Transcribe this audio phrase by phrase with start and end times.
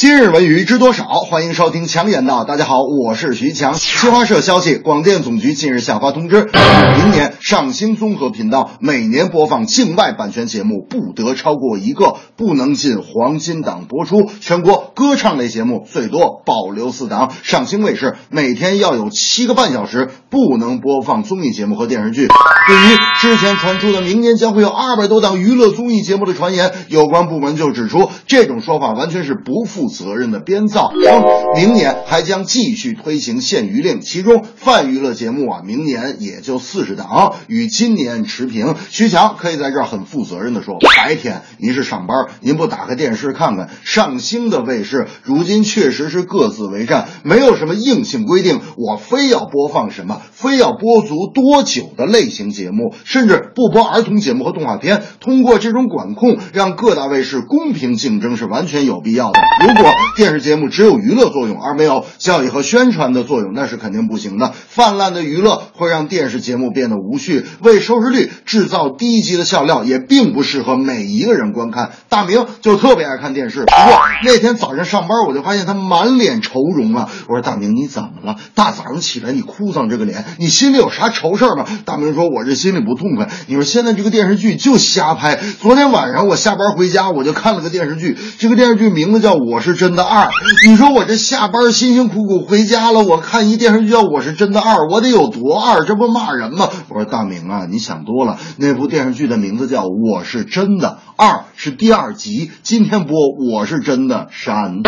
[0.00, 1.06] 今日文娱知多少？
[1.06, 2.44] 欢迎收听强言道。
[2.44, 3.74] 大家好，我是徐强。
[3.74, 6.48] 新华社消息，广电总局近日下发通知，
[6.96, 14.30] 明年上星综合频道每年播放境外版权节目不得超过一个，不能进黄金档播出。
[14.40, 17.32] 全国歌唱类节目最多保留四档。
[17.42, 22.28] 上星卫视每天要有七个半小时不能播放综艺节目和电视剧。
[22.68, 30.92] 对于之前传出的明年将会有二百多档娱乐综艺节目的传言，有关部门就指出，这种说法完全是不负责任的编造。
[30.92, 31.24] 称
[31.54, 38.74] 明年还将继续推行限娱令，其中泛娱乐节目啊，明年也就四十档，与今年持平。
[38.90, 55.02] 徐强可以在这儿很负责任的说，白天您是上班，您不打开电视看看，上星的卫视如今确实是各自为战，没有什么硬性规定，我非要播放什么，非要播足多久的类型节目，甚至不播儿童节目和动画片。
[55.20, 59.40] 通过这种管控，让各大卫视公平竞争是完全有必要的。
[59.66, 64.52] 如果电视节目只有娱乐作用而没有教育和宣传的作用，那是肯定不行的。
[64.52, 71.92] 泛滥的娱乐会让电视节目变得无趣，为收视率制造低级的笑料，也并不适合每一个人观看。
[72.08, 77.08] 大明就特别爱看电视，不过那天早上上班，我就发现他满脸愁容啊。
[77.28, 78.36] 我说大明你怎么了？
[78.54, 81.64] 大早上起来你哭丧这个脸，你心里有啥愁事儿吗？
[81.84, 83.28] 大明说：“我这心里不痛快。
[83.46, 85.38] 你说现在这个电视剧就瞎拍。
[85.60, 90.26] 昨天晚上我下班回家，我就看了个电视剧，这个电视剧名字叫《我我是真的二》。
[90.68, 95.84] 你说我这下班辛辛苦苦回家了，我看一电视剧叫《我是真的二》，我得有多二？
[95.84, 96.68] 这不骂人吗？
[96.88, 98.38] 我说大明啊，你想多了。
[98.56, 103.16] 那部电视剧的名字叫《我是真的二》，是第二集，今天播
[103.52, 104.80] 《我是真的三》。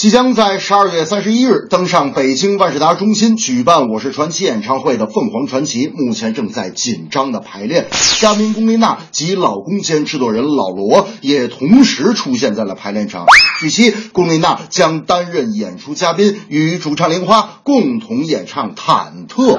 [0.00, 7.86] 即将在十二月三十一日登上北京万事达中心举办《我是传奇》演唱会的凤凰传奇，目前正在紧张的排练。
[8.18, 13.26] 嘉宾龚琳娜及老公兼制作人老罗也同时出现在了排练场。
[13.60, 19.58] 据悉，龚琳娜将担任演出嘉宾，与主唱玲花共同演唱《忐忑》。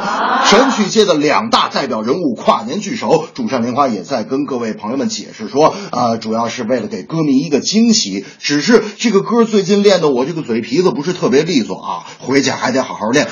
[0.50, 8.26] 神曲界的两大代表人物跨年聚首，主唱玲花也在跟各位朋友们解释说，呃，主要是为了给歌迷一个惊喜。
[8.40, 13.28] 只是这个歌最近练的我这个嘴皮子不是特别利索啊，回去还得好好练。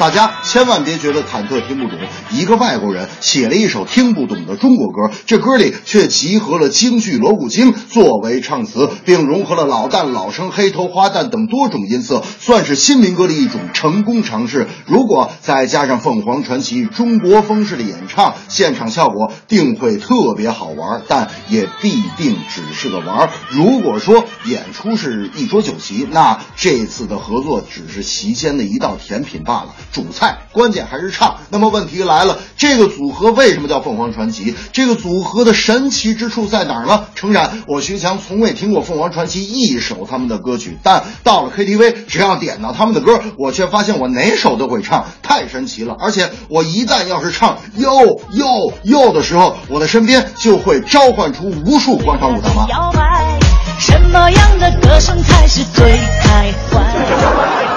[0.00, 1.98] 大家千万别觉得忐忑听不懂，
[2.30, 14.68] 一个外国人写了一首听不懂的中国歌，这歌里却集合了京剧锣鼓经作为唱词，并融合了老旦、老生、黑头花旦等多种音色，算是新民歌的一种成功尝试。
[14.86, 23.28] 如果再加上凤凰传奇中国风式的演唱，现场效果定会特别好玩，但也必定只是个玩。
[23.50, 29.74] 如果说演出是一桌酒席，那这次的合作只是席间的一道甜品罢了。
[29.92, 31.38] 主菜关键还是唱。
[31.50, 34.54] 那么问题来了，这个组合为什么叫凤凰传奇？
[34.72, 37.06] 这个组合的神奇之处在哪儿呢？
[37.14, 45.96] 诚然，我徐强从未听过凤凰传奇一首他们的歌曲，但到了 KTV，只要点到他们的歌，我却发现我哪首都会唱，太神奇了。
[45.98, 52.66] 而且我一旦要是唱哟哟哟的时候，我的身边就会召唤出无数广场舞大妈。
[52.68, 53.38] 摇摆，
[53.78, 57.69] 什么样的歌声才是最开怀？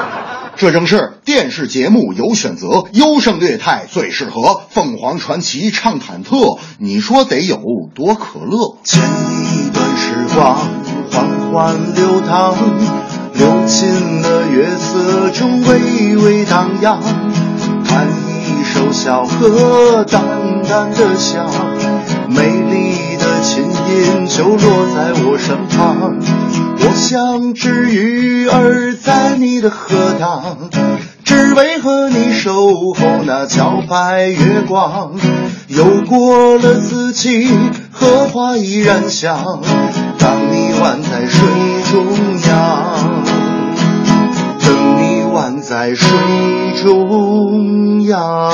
[0.56, 4.62] 这正是电视节目有选择，优胜劣汰最适合。
[4.70, 7.58] 凤凰传奇唱忐忑，你说得有
[7.94, 8.78] 多可乐？
[8.84, 10.58] 剪一段时光，
[11.12, 12.56] 缓缓流淌，
[13.34, 17.02] 流进了月色中微微荡漾。
[17.86, 20.24] 看一首小河淡
[20.70, 21.50] 淡的香，
[22.30, 26.43] 美丽的琴音就落在我身旁。
[26.96, 30.70] 像只鱼儿在你的荷塘，
[31.24, 32.54] 只为和你守
[32.94, 35.12] 候那皎白月光。
[35.68, 37.50] 游过了四季，
[37.92, 39.62] 荷花依然香，
[40.20, 41.48] 当你宛在水
[41.92, 42.06] 中
[42.48, 43.24] 央，
[44.60, 46.08] 等你宛在水
[46.84, 48.52] 中央。